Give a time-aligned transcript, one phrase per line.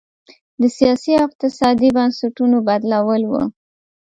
[0.61, 3.33] د سیاسي او اقتصادي بنسټونو بدلول و.